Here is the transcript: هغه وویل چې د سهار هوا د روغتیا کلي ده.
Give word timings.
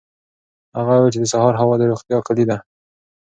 هغه 0.77 0.93
وویل 0.95 1.13
چې 1.15 1.19
د 1.21 1.25
سهار 1.33 1.53
هوا 1.61 1.75
د 1.77 1.83
روغتیا 1.91 2.19
کلي 2.27 2.45
ده. 2.49 2.57